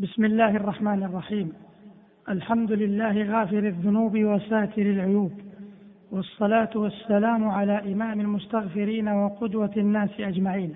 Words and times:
بسم 0.00 0.24
الله 0.24 0.56
الرحمن 0.56 1.02
الرحيم. 1.02 1.52
الحمد 2.28 2.72
لله 2.72 3.22
غافر 3.22 3.58
الذنوب 3.58 4.18
وساتر 4.18 4.82
العيوب. 4.82 5.32
والصلاة 6.12 6.70
والسلام 6.74 7.48
على 7.48 7.92
إمام 7.92 8.20
المستغفرين 8.20 9.08
وقدوة 9.08 9.70
الناس 9.76 10.10
أجمعين. 10.20 10.74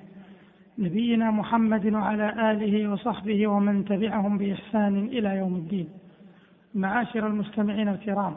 نبينا 0.79 1.31
محمد 1.31 1.93
وعلى 1.93 2.51
آله 2.51 2.89
وصحبه 2.93 3.47
ومن 3.47 3.85
تبعهم 3.85 4.39
بإحسان 4.39 4.99
إلى 4.99 5.37
يوم 5.37 5.55
الدين. 5.55 5.89
معاشر 6.75 7.27
المستمعين 7.27 7.89
الكرام 7.89 8.35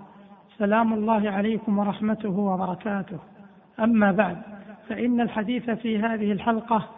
سلام 0.57 0.93
الله 0.93 1.29
عليكم 1.29 1.79
ورحمته 1.79 2.39
وبركاته. 2.39 3.19
أما 3.79 4.11
بعد 4.11 4.37
فإن 4.89 5.21
الحديث 5.21 5.69
في 5.69 5.99
هذه 5.99 6.31
الحلقة 6.31 6.89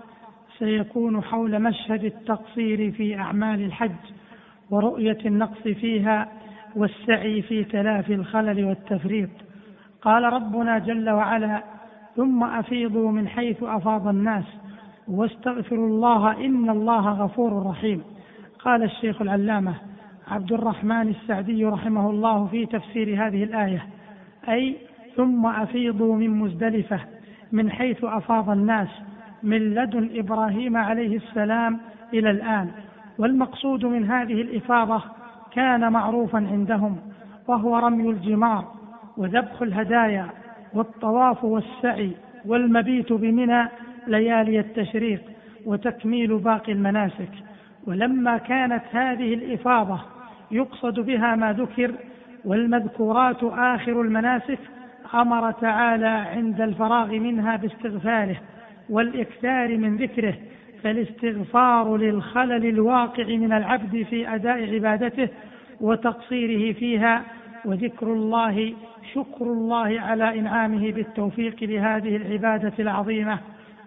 سيكون 0.59 1.23
حول 1.23 1.61
مشهد 1.61 2.03
التقصير 2.03 2.91
في 2.91 3.15
أعمال 3.15 3.63
الحج 3.63 3.91
ورؤية 4.69 5.17
النقص 5.25 5.61
فيها 5.61 6.29
والسعي 6.75 7.41
في 7.41 7.63
تلافي 7.63 8.13
الخلل 8.13 8.65
والتفريط. 8.65 9.29
قال 10.01 10.23
ربنا 10.23 10.79
جل 10.79 11.09
وعلا 11.09 11.63
ثم 12.15 12.43
أفيضوا 12.43 13.11
من 13.11 13.27
حيث 13.27 13.63
أفاض 13.63 14.07
الناس 14.07 14.46
واستغفروا 15.07 15.87
الله 15.87 16.46
إن 16.46 16.69
الله 16.69 17.10
غفور 17.10 17.65
رحيم. 17.69 18.04
قال 18.60 18.83
الشيخ 18.83 19.21
العلامة 19.21 19.74
عبد 20.27 20.51
الرحمن 20.51 21.07
السعدي 21.10 21.65
رحمه 21.65 22.10
الله 22.10 22.47
في 22.47 22.65
تفسير 22.65 23.27
هذه 23.27 23.43
الآية 23.43 23.85
أي 24.49 24.77
ثم 25.15 25.46
أفيضوا 25.46 26.15
من 26.15 26.29
مزدلفة 26.29 26.99
من 27.51 27.71
حيث 27.71 28.04
أفاض 28.04 28.49
الناس 28.49 28.87
من 29.43 29.57
لدن 29.57 30.09
إبراهيم 30.15 30.77
عليه 30.77 31.18
السلام 31.18 31.79
إلى 32.14 32.31
الآن. 32.31 32.72
والمقصود 33.17 33.86
من 33.86 34.11
هذه 34.11 34.41
الإفاضة 34.41 35.02
كان 35.53 35.91
معروفا 35.91 36.38
عندهم 36.38 36.97
وهو 37.47 37.77
رمي 37.77 38.09
الجمار 38.09 38.65
وذبح 39.17 39.61
الهدايا 39.61 40.25
والطواف 40.73 41.43
والسعي 41.43 42.11
والمبيت 42.45 43.13
بمنى 43.13 43.67
ليالي 44.08 44.59
التشريق 44.59 45.21
وتكميل 45.65 46.38
باقي 46.38 46.71
المناسك. 46.71 47.31
ولما 47.88 48.38
كانت 48.38 48.83
هذه 48.91 49.33
الإفاضة 49.33 49.99
يقصد 50.52 50.99
بها 50.99 51.35
ما 51.35 51.53
ذكر 51.53 51.91
والمذكورات 52.45 53.43
آخر 53.43 54.02
المناسك 54.02 54.59
أمر 55.13 55.52
تعالى 55.52 56.08
عند 56.08 56.61
الفراغ 56.61 57.11
منها 57.11 57.55
باستغفاره 57.55 58.35
والإكثار 58.89 59.77
من 59.77 59.97
ذكره 59.97 60.33
فالاستغفار 60.83 61.97
للخلل 61.97 62.66
الواقع 62.66 63.23
من 63.23 63.53
العبد 63.53 64.05
في 64.09 64.35
أداء 64.35 64.73
عبادته 64.73 65.30
وتقصيره 65.81 66.73
فيها 66.73 67.23
وذكر 67.65 68.13
الله 68.13 68.73
شكر 69.13 69.45
الله 69.45 70.02
على 70.02 70.39
إنعامه 70.39 70.91
بالتوفيق 70.91 71.55
لهذه 71.61 72.15
العبادة 72.15 72.73
العظيمة 72.80 73.39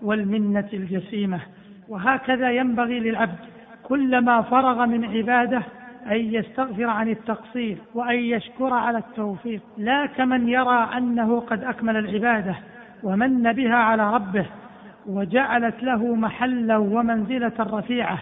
والمنة 0.02 0.68
الجسيمة. 0.72 1.40
وهكذا 1.88 2.50
ينبغي 2.50 3.00
للعبد 3.00 3.38
كلما 3.82 4.42
فرغ 4.42 4.86
من 4.86 5.04
عبادة 5.04 5.62
أن 6.06 6.16
يستغفر 6.16 6.84
عن 6.84 7.08
التقصير 7.08 7.76
وأن 7.94 8.18
يشكر 8.18 8.74
على 8.74 8.98
التوفيق. 8.98 9.60
لا 9.78 10.06
كمن 10.06 10.48
يرى 10.48 10.90
أنه 10.96 11.40
قد 11.40 11.64
أكمل 11.64 11.96
العبادة 11.96 12.54
ومن 13.02 13.52
بها 13.52 13.74
على 13.74 14.14
ربه. 14.14 14.46
وجعلت 15.06 15.82
له 15.82 16.14
محلا 16.14 16.76
ومنزلة 16.76 17.52
رفيعة. 17.58 18.18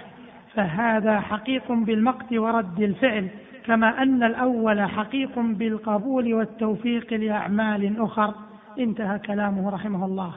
فهذا 0.55 1.21
حقيق 1.21 1.73
بالمقت 1.73 2.33
ورد 2.33 2.81
الفعل 2.81 3.29
كما 3.65 4.03
أن 4.03 4.23
الأول 4.23 4.81
حقيق 4.83 5.39
بالقبول 5.39 6.35
والتوفيق 6.35 7.15
لأعمال 7.15 8.01
أخر. 8.01 8.35
انتهى 8.79 9.19
كلامه 9.19 9.71
رحمه 9.71 10.05
الله. 10.07 10.33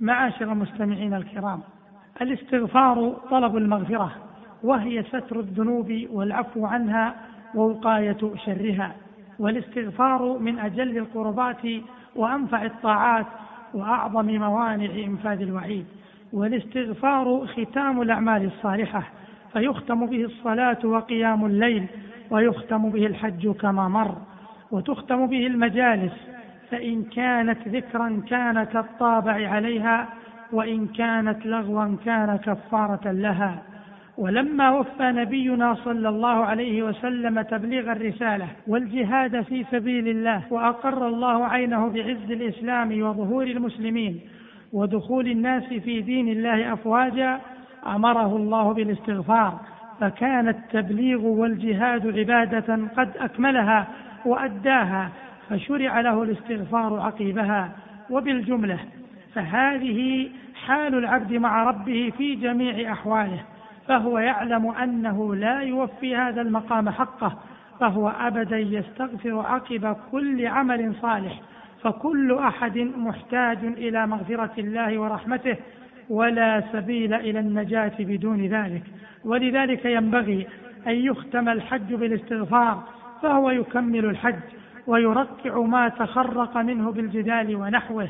معاشر 0.00 0.52
المستمعين 0.52 1.14
الكرام 1.14 1.60
الاستغفار 2.20 3.16
طلب 3.30 3.56
المغفرة 3.56 4.12
وهي 4.62 5.02
ستر 5.02 5.40
الذنوب 5.40 6.06
والعفو 6.10 6.66
عنها 6.66 7.14
ووقاية 7.54 8.34
شرها. 8.46 8.92
والاستغفار 9.38 10.38
من 10.38 10.58
أجل 10.58 10.98
القربات 10.98 11.62
وأنفع 12.16 12.64
الطاعات 12.64 13.26
وأعظم 13.74 14.26
موانع 14.26 14.90
انفاذ 15.04 15.42
الوعيد 15.42 15.86
والاستغفار 16.32 17.46
ختام 17.46 18.02
الأعمال 18.02 18.44
الصالحة 18.44 19.02
فيختم 19.52 20.06
به 20.06 20.24
الصلاة 20.24 20.78
وقيام 20.84 21.46
الليل 21.46 21.86
ويختم 22.30 22.90
به 22.90 23.06
الحج 23.06 23.48
كما 23.48 23.88
مر 23.88 24.16
وتختم 24.70 25.26
به 25.26 25.46
المجالس 25.46 26.12
فإن 26.70 27.02
كانت 27.04 27.68
ذكرا 27.68 28.22
كان 28.28 28.64
كالطابع 28.64 29.48
عليها 29.48 30.08
وإن 30.52 30.86
كانت 30.86 31.46
لغوا 31.46 31.96
كان 32.04 32.36
كفارة 32.36 33.12
لها. 33.12 33.62
ولما 34.18 34.70
وفى 34.70 35.12
نبينا 35.12 35.74
صلى 35.74 36.08
الله 36.08 36.44
عليه 36.44 36.82
وسلم 36.82 37.42
تبليغ 37.42 37.92
الرسالة 37.92 38.48
والجهاد 38.66 39.42
في 39.42 39.64
سبيل 39.70 40.08
الله 40.08 40.42
وأقر 40.50 41.08
الله 41.08 41.46
عينه 41.46 41.88
بعز 41.88 42.30
الإسلام 42.30 43.02
وظهور 43.02 43.46
المسلمين 43.46 44.20
ودخول 44.72 45.26
الناس 45.26 45.64
في 45.64 46.00
دين 46.00 46.28
الله 46.28 46.72
أفواجا 46.72 47.40
أمره 47.86 48.36
الله 48.36 48.72
بالاستغفار. 48.72 49.60
فكان 50.00 50.48
التبليغ 50.48 51.20
والجهاد 51.20 52.18
عبادة 52.18 52.88
قد 52.96 53.10
أكملها 53.16 53.86
وأداها 54.24 55.10
فشرع 55.50 56.00
له 56.00 56.22
الاستغفار 56.22 57.00
عقيبها. 57.00 57.72
وبالجملة 58.10 58.78
فهذه 59.34 60.28
حال 60.66 60.94
العبد 60.94 61.32
مع 61.32 61.64
ربه 61.64 62.12
في 62.18 62.34
جميع 62.34 62.92
أحواله. 62.92 63.53
فهو 63.88 64.18
يعلم 64.18 64.66
أنه 64.66 65.34
لا 65.34 65.60
يوفي 65.60 66.16
هذا 66.16 66.40
المقام 66.40 66.90
حقه 66.90 67.38
فهو 67.80 68.08
ابدا 68.08 68.58
يستغفر 68.58 69.38
عقب 69.38 69.96
كل 70.12 70.46
عمل 70.46 70.94
صالح 71.02 71.40
فكل 71.82 72.32
أحد 72.32 72.78
محتاج 72.78 73.58
إلى 73.64 74.06
مغفرة 74.06 74.52
الله 74.58 74.98
ورحمته 74.98 75.56
ولا 76.10 76.62
سبيل 76.72 77.14
إلى 77.14 77.38
النجاة 77.38 77.92
بدون 77.98 78.46
ذلك. 78.46 78.82
ولذلك 79.24 79.84
ينبغي 79.84 80.46
أن 80.86 80.92
يختم 80.92 81.48
الحج 81.48 81.94
بالاستغفار 81.94 82.82
فهو 83.22 83.50
يكمل 83.50 84.04
الحج 84.04 84.40
ويركع 84.86 85.60
ما 85.60 85.88
تخرق 85.88 86.56
منه 86.56 86.92
بالجدال 86.92 87.56
ونحوه. 87.56 88.08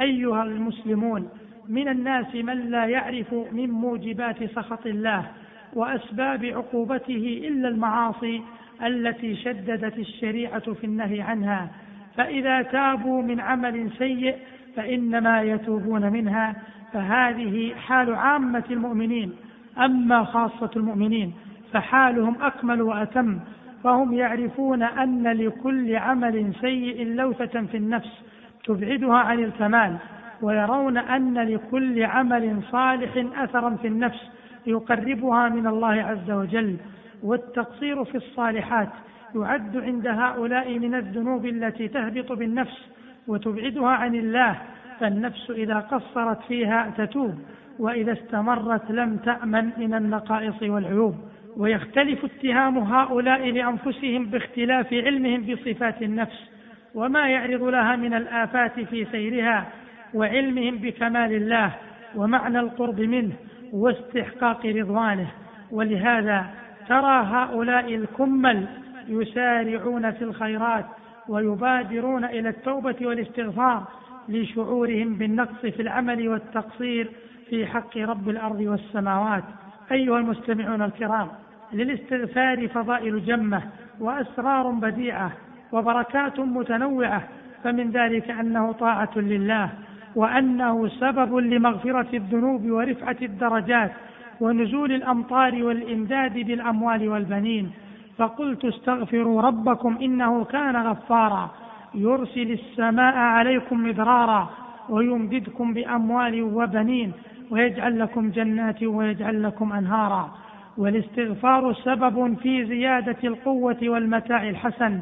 أيها 0.00 0.42
المسلمون 0.42 1.28
من 1.68 1.88
الناس 1.88 2.34
من 2.34 2.70
لا 2.70 2.86
يعرف 2.86 3.34
من 3.52 3.70
موجبات 3.70 4.44
سخط 4.54 4.86
الله 4.86 5.26
وأسباب 5.74 6.44
عقوبته 6.44 7.42
إلا 7.48 7.68
المعاصي 7.68 8.42
التي 8.82 9.36
شددت 9.36 9.98
الشريعة 9.98 10.72
في 10.72 10.84
النهي 10.84 11.20
عنها. 11.20 11.68
فإذا 12.16 12.62
تابوا 12.62 13.22
من 13.22 13.40
عمل 13.40 13.90
سيء 13.98 14.36
فإنما 14.76 15.42
يتوبون 15.42 16.12
منها. 16.12 16.56
فهذه 16.92 17.74
حال 17.74 18.14
عامة 18.14 18.64
المؤمنين. 18.70 19.32
أما 19.78 20.24
خاصة 20.24 20.70
المؤمنين 20.76 21.32
فحالهم 21.72 22.42
أكمل 22.42 22.82
وأتم. 22.82 23.38
فهم 23.84 24.14
يعرفون 24.14 24.82
أن 24.82 25.28
لكل 25.28 25.96
عمل 25.96 26.52
سيء 26.60 27.06
لوثة 27.06 27.62
في 27.62 27.76
النفس 27.76 28.22
تبعدها 28.64 29.16
عن 29.16 29.44
الكمال. 29.44 29.96
ويرون 30.44 30.98
أن 30.98 31.38
لكل 31.38 32.02
عمل 32.02 32.62
صالح 32.72 33.40
أثرا 33.42 33.76
في 33.82 33.88
النفس 33.88 34.20
يقربها 34.66 35.48
من 35.48 35.66
الله 35.66 36.02
عز 36.02 36.30
وجل 36.30 36.76
والتقصير 37.22 38.04
في 38.04 38.14
الصالحات 38.14 38.88
يعد 39.34 39.76
عند 39.76 40.06
هؤلاء 40.06 40.78
من 40.78 40.94
الذنوب 40.94 41.46
التي 41.46 41.88
تهبط 41.88 42.32
بالنفس 42.32 42.88
وتبعدها 43.26 43.88
عن 43.88 44.14
الله 44.14 44.56
فالنفس 45.00 45.50
إذا 45.50 45.78
قصرت 45.78 46.42
فيها 46.48 46.92
تتوب 46.96 47.34
وإذا 47.78 48.12
استمرت 48.12 48.90
لم 48.90 49.16
تأمن 49.16 49.70
من 49.78 49.94
النقائص 49.94 50.62
والعيوب. 50.62 51.14
ويختلف 51.56 52.24
اتهام 52.24 52.78
هؤلاء 52.78 53.50
لأنفسهم 53.50 54.26
باختلاف 54.26 54.92
علمهم 54.92 55.40
بصفات 55.40 56.02
النفس 56.02 56.50
وما 56.94 57.28
يعرض 57.28 57.62
لها 57.62 57.96
من 57.96 58.14
الآفات 58.14 58.80
في 58.80 59.06
سيرها 59.12 59.66
وعلمهم 60.14 60.76
بكمال 60.78 61.32
الله 61.32 61.72
ومعنى 62.16 62.60
القرب 62.60 63.00
منه 63.00 63.32
واستحقاق 63.72 64.66
رضوانه. 64.66 65.26
ولهذا 65.70 66.46
ترى 66.88 67.24
هؤلاء 67.24 67.94
الكمل 67.94 68.66
يسارعون 69.08 70.10
في 70.10 70.24
الخيرات 70.24 70.84
ويبادرون 71.28 72.24
إلى 72.24 72.48
التوبة 72.48 72.96
والاستغفار 73.02 73.84
لشعورهم 74.28 75.14
بالنقص 75.14 75.60
في 75.60 75.82
العمل 75.82 76.28
والتقصير 76.28 77.10
في 77.50 77.66
حق 77.66 77.98
رب 77.98 78.28
الأرض 78.28 78.60
والسماوات. 78.60 79.44
أيها 79.92 80.18
المستمعون 80.18 80.82
الكرام 80.82 81.28
للاستغفار 81.72 82.68
فضائل 82.68 83.24
جمة 83.24 83.62
وأسرار 84.00 84.70
بديعة 84.70 85.32
وبركات 85.72 86.40
متنوعة 86.40 87.22
فمن 87.64 87.90
ذلك 87.90 88.30
أنه 88.30 88.72
طاعة 88.72 89.10
لله. 89.16 89.70
وأنه 90.16 90.88
سبب 90.88 91.36
لمغفرة 91.36 92.06
الذنوب 92.14 92.70
ورفعة 92.70 93.16
الدرجات 93.22 93.92
ونزول 94.40 94.92
الأمطار 94.92 95.64
والإمداد 95.64 96.32
بالأموال 96.32 97.08
والبنين. 97.08 97.70
فقلت 98.18 98.64
استغفروا 98.64 99.42
ربكم 99.42 99.98
إنه 100.02 100.44
كان 100.44 100.76
غفارا. 100.76 101.50
يرسل 101.94 102.52
السماء 102.52 103.16
عليكم 103.16 103.86
مدرارا 103.86 104.50
ويمددكم 104.88 105.74
بأموال 105.74 106.42
وبنين 106.42 107.12
ويجعل 107.50 107.98
لكم 107.98 108.30
جنات 108.30 108.82
ويجعل 108.82 109.42
لكم 109.42 109.72
أنهارا. 109.72 110.30
والاستغفار 110.78 111.74
سبب 111.74 112.36
في 112.42 112.64
زيادة 112.64 113.16
القوة 113.24 113.76
والمتاع 113.82 114.48
الحسن 114.48 115.00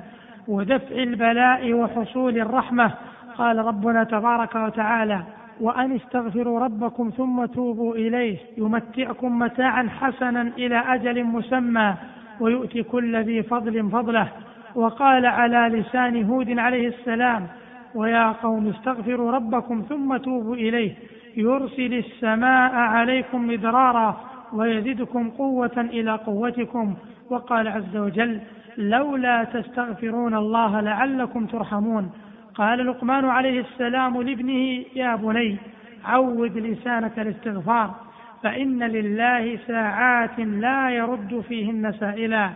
ودفع 0.48 0.96
البلاء 0.96 1.72
وحصول 1.72 2.38
الرحمة 2.38 2.92
قال 3.38 3.58
ربنا 3.58 4.04
تبارك 4.04 4.54
وتعالى 4.54 5.20
وأن 5.60 5.92
استغفروا 5.92 6.60
ربكم 6.60 7.10
ثم 7.10 7.44
توبوا 7.44 7.94
إليه 7.94 8.38
يمتعكم 8.58 9.38
متاعا 9.38 9.88
حسنا 10.00 10.42
إلى 10.58 10.78
أجل 10.94 11.24
مسمى 11.24 11.94
ويؤتي 12.40 12.82
كل 12.82 13.16
ذي 13.16 13.42
فضل 13.42 13.90
فضله. 13.90 14.28
وقال 14.74 15.26
على 15.26 15.78
لسان 15.78 16.24
هود 16.24 16.58
عليه 16.58 16.88
السلام 16.88 17.46
ويا 17.94 18.32
قوم 18.32 18.68
استغفروا 18.68 19.30
ربكم 19.32 19.82
ثم 19.88 20.16
توبوا 20.16 20.56
إليه 20.56 20.92
يرسل 21.36 21.94
السماء 21.94 22.74
عليكم 22.74 23.46
مدرارا 23.46 24.20
ويزدكم 24.52 25.30
قوة 25.30 25.76
إلى 25.76 26.12
قوتكم. 26.12 26.94
وقال 27.30 27.68
عز 27.68 27.96
وجل 27.96 28.40
لولا 28.78 29.44
تستغفرون 29.44 30.34
الله 30.34 30.80
لعلكم 30.80 31.46
ترحمون. 31.46 32.10
قال 32.54 32.86
لقمان 32.86 33.24
عليه 33.24 33.60
السلام 33.60 34.22
لابنه 34.22 34.84
يا 34.94 35.16
بني 35.16 35.56
عود 36.04 36.58
لسانك 36.58 37.18
الاستغفار 37.18 37.94
فإن 38.42 38.82
لله 38.82 39.58
ساعات 39.66 40.38
لا 40.38 40.90
يرد 40.90 41.44
فيهن 41.48 41.92
سائلا. 42.00 42.50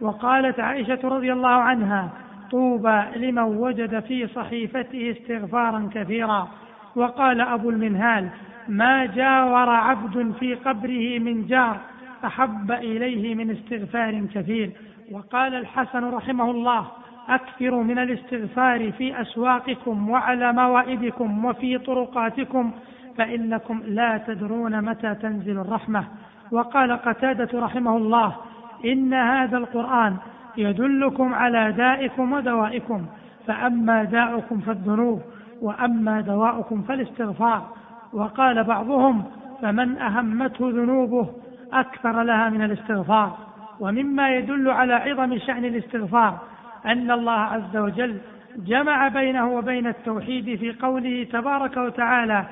وقالت 0.00 0.60
عائشة 0.60 0.98
رضي 1.04 1.32
الله 1.32 1.48
عنها 1.48 2.10
طوبى 2.50 3.02
لمن 3.16 3.42
وجد 3.42 4.00
في 4.00 4.26
صحيفته 4.26 5.16
استغفارا 5.16 5.90
كثيرا. 5.94 6.48
وقال 6.96 7.40
أبو 7.40 7.70
المنهال 7.70 8.28
ما 8.68 9.06
جاور 9.06 9.68
عبد 9.68 10.34
في 10.40 10.54
قبره 10.54 11.18
من 11.18 11.46
جار 11.46 11.76
أحب 12.24 12.72
إليه 12.72 13.34
من 13.34 13.50
استغفار 13.50 14.26
كثير. 14.34 14.70
وقال 15.12 15.54
الحسن 15.54 16.04
رحمه 16.04 16.50
الله 16.50 16.86
أكثروا 17.34 17.82
من 17.82 17.98
الاستغفار 17.98 18.92
في 18.92 19.20
أسواقكم 19.20 20.10
وعلى 20.10 20.52
موائدكم 20.52 21.44
وفي 21.44 21.78
طرقاتكم 21.78 22.70
فإنكم 23.18 23.82
لا 23.86 24.18
تدرون 24.26 24.84
متى 24.84 25.14
تنزل 25.14 25.58
الرحمة. 25.58 26.04
وقال 26.52 26.92
قتادة 26.92 27.60
رحمه 27.60 27.96
الله 27.96 28.36
إن 28.84 29.14
هذا 29.14 29.58
القرآن 29.58 30.16
يدلكم 30.56 31.34
على 31.34 31.72
دائكم 31.72 32.32
ودوائكم 32.32 33.06
فأما 33.46 34.04
داؤكم 34.04 34.60
فالذنوب 34.60 35.22
وأما 35.62 36.20
دواؤكم 36.20 36.82
فالاستغفار. 36.82 37.66
وقال 38.12 38.64
بعضهم 38.64 39.24
فمن 39.62 39.98
أهمته 39.98 40.70
ذنوبه 40.70 41.28
أكثر 41.72 42.22
لها 42.22 42.48
من 42.48 42.62
الاستغفار. 42.62 43.36
ومما 43.80 44.36
يدل 44.36 44.70
على 44.70 44.94
عظم 44.94 45.38
شأن 45.38 45.64
الاستغفار 45.64 46.38
أن 46.86 47.10
الله 47.10 47.40
عز 47.40 47.76
وجل 47.76 48.18
جمع 48.56 49.08
بينه 49.08 49.54
وبين 49.54 49.86
التوحيد 49.86 50.58
في 50.58 50.72
قوله 50.72 51.26
تبارك 51.32 51.76
وتعالى 51.76 52.44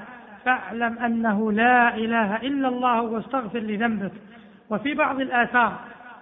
فاعلم 0.45 0.99
أنه 0.99 1.53
لا 1.53 1.97
إله 1.97 2.37
إلا 2.37 2.69
الله 2.69 3.03
واستغفر 3.03 3.59
لذنبك. 3.59 4.13
وفي 4.71 4.95
بعض 4.95 5.21
الآثار 5.21 5.73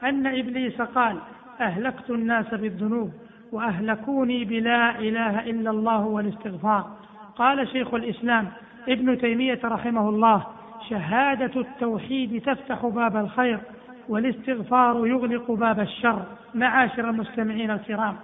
أن 0.05 0.27
إبليس 0.27 0.83
قال 0.83 1.17
أهلكت 1.61 2.11
الناس 2.11 2.55
بالذنوب 2.55 3.11
وأهلكوني 3.53 4.45
بلا 4.45 4.99
إله 4.99 5.41
إلا 5.41 5.71
الله 5.71 6.07
والاستغفار. 6.07 6.91
قال 7.37 7.69
شيخ 7.69 7.95
الإسلام 7.95 8.49
ابن 8.89 9.19
تيمية 9.19 9.61
رحمه 9.65 10.09
الله 10.09 10.47
شهادة 10.89 11.61
التوحيد 11.61 12.43
تفتح 12.43 12.87
باب 12.87 13.17
الخير. 13.17 13.59
والاستغفار 14.09 15.07
يغلق 15.07 15.51
باب 15.51 15.81
الشر. 15.81 16.23
معاشر 16.55 17.11
المستمعين 17.11 17.71
الكرام 17.71 18.17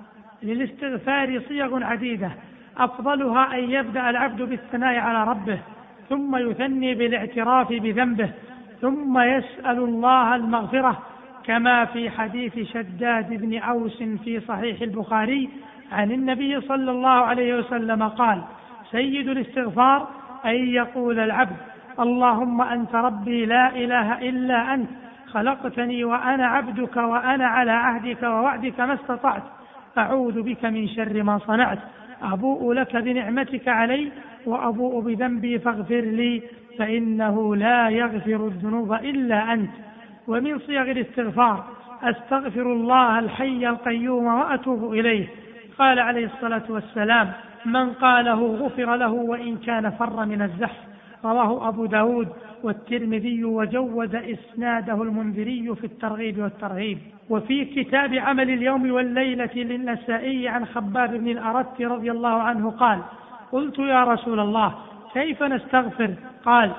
للاستغفار 0.42 1.42
صيغ 1.48 1.84
عديدة. 1.84 2.30
أفضلها 2.78 3.58
أن 3.58 3.70
يبدأ 3.70 4.10
العبد 4.10 4.42
بالثناء 4.42 4.98
على 4.98 5.30
ربه 5.30 5.58
ثم 6.08 6.36
يثني 6.36 6.94
بالاعتراف 6.94 7.68
بذنبه 7.68 8.30
ثم 8.80 9.18
يسأل 9.18 9.78
الله 9.78 10.36
المغفرة. 10.36 11.02
كما 11.44 11.84
في 11.84 12.10
حديث 12.10 12.58
شداد 12.58 13.28
بن 13.34 13.58
أوس 13.58 14.02
في 14.02 14.40
صحيح 14.40 14.80
البخاري 14.82 15.48
عن 15.92 16.12
النبي 16.12 16.60
صلى 16.60 16.90
الله 16.90 17.10
عليه 17.10 17.54
وسلم 17.58 18.02
قال 18.08 18.42
سيد 18.90 19.28
الاستغفار 19.28 20.08
أن 20.44 20.54
يقول 20.54 21.18
العبد 21.18 21.56
اللهم 22.00 22.60
أنت 22.60 22.94
ربي 22.94 23.46
لا 23.46 23.76
إله 23.76 24.28
إلا 24.28 24.74
أنت 24.74 24.88
خلقتني 25.32 26.04
وأنا 26.04 26.46
عبدك 26.46 26.96
وأنا 26.96 27.46
على 27.46 27.70
عهدك 27.70 28.22
ووعدك 28.22 28.80
ما 28.80 28.94
استطعت. 28.94 29.42
أعوذ 29.98 30.42
بك 30.42 30.64
من 30.64 30.88
شر 30.88 31.22
ما 31.22 31.38
صنعت. 31.38 31.78
أبوء 32.22 32.72
لك 32.72 32.96
بنعمتك 32.96 33.68
علي 33.68 34.12
وأبوء 34.46 35.00
بذنبي 35.00 35.58
فاغفر 35.58 36.00
لي 36.00 36.42
فإنه 36.78 37.56
لا 37.56 37.88
يغفر 37.88 38.46
الذنوب 38.46 38.92
إلا 38.92 39.52
أنت. 39.52 39.70
ومن 40.28 40.58
صيغ 40.58 40.90
الاستغفار 40.90 41.64
أستغفر 42.02 42.72
الله 42.72 43.18
الحي 43.18 43.68
القيوم 43.68 44.26
وأتوب 44.26 44.92
إليه. 44.92 45.26
قال 45.78 45.98
عليه 45.98 46.26
الصلاة 46.26 46.62
والسلام 46.68 47.32
من 47.64 47.92
قاله 47.92 48.56
غفر 48.56 48.96
له 48.96 49.12
وإن 49.12 49.56
كان 49.56 49.90
فر 49.90 50.24
من 50.24 50.42
الزحف. 50.42 50.78
رواه 51.24 51.68
أبو 51.68 51.86
داود. 51.86 52.28
والترمذي 52.62 53.44
وجود 53.44 54.14
إسناده 54.14 55.02
المنذري 55.02 55.74
في 55.74 55.84
الترغيب 55.84 56.38
والترهيب. 56.38 56.98
وفي 57.30 57.64
كتاب 57.64 58.14
عمل 58.14 58.50
اليوم 58.50 58.90
والليلة 58.90 59.54
للنسائي 59.54 60.48
عن 60.48 60.66
خباب 60.66 61.14
بن 61.14 61.28
الأرت 61.28 61.82
رضي 61.82 62.10
الله 62.10 62.42
عنه 62.42 62.70
قال 62.70 62.98
قلت 63.52 63.78
يا 63.78 64.04
رسول 64.04 64.40
الله 64.40 64.74
كيف 65.14 65.42
نستغفر؟ 65.42 66.14
قال 66.44 66.70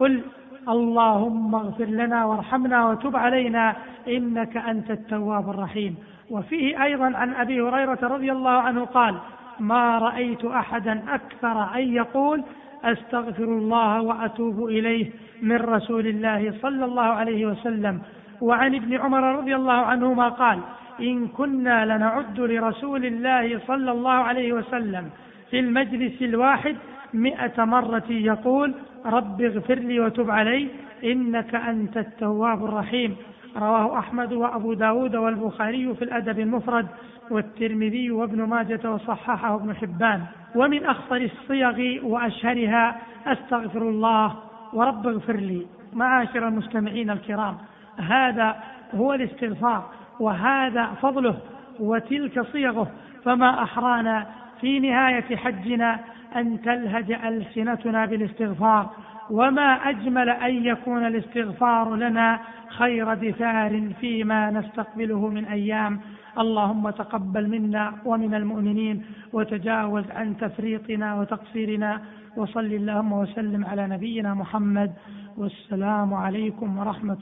قل 0.00 0.20
اللهم 0.68 1.54
اغفر 1.54 1.84
لنا 1.84 2.24
وارحمنا 2.24 2.88
وتب 2.88 3.16
علينا 3.16 3.76
إنك 4.08 4.56
أنت 4.56 4.90
التواب 4.90 5.50
الرحيم. 5.50 5.96
وفيه 6.30 6.84
أيضا 6.84 7.16
عن 7.16 7.34
أبي 7.34 7.60
هريرة 7.60 7.98
رضي 8.02 8.32
الله 8.32 8.50
عنه 8.50 8.84
قال 8.84 9.14
ما 9.60 9.98
رأيت 9.98 10.44
أحدا 10.44 11.02
أكثر 11.08 11.74
أن 11.74 11.94
يقول 11.94 12.42
أستغفر 12.84 13.44
الله 13.44 14.00
وأتوب 14.02 14.64
إليه 14.64 15.10
من 15.42 15.56
رسول 15.56 16.06
الله 16.06 16.54
صلى 16.62 16.84
الله 16.84 17.02
عليه 17.02 17.46
وسلم. 17.46 18.00
وعن 18.40 18.74
ابن 18.74 18.96
عمر 18.96 19.38
رضي 19.38 19.56
الله 19.56 19.72
عنهما 19.72 20.28
قال 20.28 20.58
إن 21.00 21.28
كنا 21.28 21.86
لنعد 21.86 22.40
لرسول 22.40 23.06
الله 23.06 23.60
صلى 23.66 23.90
الله 23.90 24.10
عليه 24.10 24.52
وسلم 24.52 25.10
في 25.50 25.58
المجلس 25.60 26.22
الواحد 26.22 26.76
مئة 27.14 27.64
مرة 27.64 28.08
يقول 28.10 28.74
رب 29.06 29.42
اغفر 29.42 29.74
لي 29.74 30.00
وتب 30.00 30.30
علي 30.30 30.68
إنك 31.04 31.54
أنت 31.54 31.96
التواب 31.96 32.64
الرحيم. 32.64 33.16
رواه 33.58 33.98
أحمد 33.98 34.32
وأبو 34.32 34.72
داود 34.72 35.16
والبخاري 35.16 35.94
في 35.94 36.04
الأدب 36.04 36.40
المفرد 36.40 36.86
والترمذي 37.30 38.10
وابن 38.10 38.42
ماجة 38.42 38.90
وصححه 38.90 39.54
ابن 39.54 39.74
حبان. 39.76 40.24
ومن 40.54 40.84
أخطر 40.84 41.16
الصيغ 41.16 42.06
وأشهرها 42.06 42.96
أستغفر 43.26 43.82
الله 43.82 44.34
ورب 44.72 45.06
اغفر 45.06 45.36
لي. 45.36 45.66
معاشر 45.92 46.48
المستمعين 46.48 47.10
الكرام 47.10 47.56
هذا 47.96 48.56
هو 48.94 49.14
الاستغفار 49.14 49.84
وهذا 50.20 50.86
فضله 51.02 51.36
وتلك 51.80 52.42
صيغه. 52.42 52.90
فما 53.24 53.62
أحرانا 53.62 54.26
في 54.60 54.80
نهاية 54.80 55.36
حجنا 55.36 56.00
أن 56.36 56.62
تلهج 56.62 57.12
ألسنتنا 57.12 58.06
بالاستغفار. 58.06 58.90
وما 59.30 59.72
أجمل 59.90 60.28
أن 60.30 60.64
يكون 60.64 61.06
الاستغفار 61.06 61.96
لنا 61.96 62.40
خير 62.68 63.14
دثار 63.14 63.92
فيما 64.00 64.50
نستقبله 64.50 65.28
من 65.28 65.44
أيام. 65.44 66.00
اللهم 66.38 66.90
تقبل 66.90 67.48
منا 67.48 67.92
ومن 68.04 68.34
المؤمنين 68.34 69.04
وتجاوز 69.32 70.04
عن 70.10 70.36
تفريطنا 70.36 71.14
وتقصيرنا 71.14 72.00
وصل 72.36 72.60
اللهم 72.64 73.12
وسلم 73.12 73.64
على 73.64 73.86
نبينا 73.86 74.34
محمد. 74.34 74.92
والسلام 75.36 76.14
عليكم 76.14 76.78
ورحمة 76.78 77.18